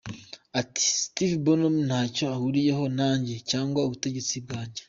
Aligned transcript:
Ati 0.61 0.85
“Steve 1.03 1.35
Bannon 1.45 1.75
ntacyo 1.87 2.23
ahuriyeho 2.35 2.83
nanjye 2.97 3.35
cyangwa 3.49 3.85
ubutegetsi 3.87 4.35
bwanjye. 4.45 4.79